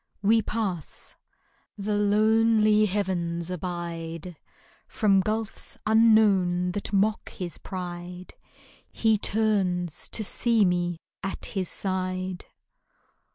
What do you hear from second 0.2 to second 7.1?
We pass. The lonely heavens abide. From gulfs unknown that